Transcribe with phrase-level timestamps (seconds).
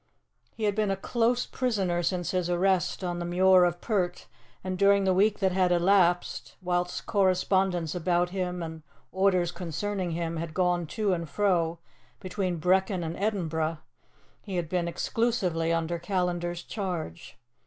[0.55, 4.25] He had been a close prisoner since his arrest on the Muir of Pert,
[4.63, 10.37] and during the week that had elapsed, whilst correspondence about him and orders concerning him
[10.37, 11.77] had gone to and fro
[12.19, 13.77] between Brechin and Edinburgh,
[14.41, 17.37] he had been exclusively under Callandar's charge.